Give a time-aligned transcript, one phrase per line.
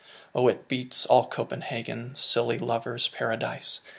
[0.33, 3.81] Oh, it beats all "Copenhagen," Silly lovers' paradise!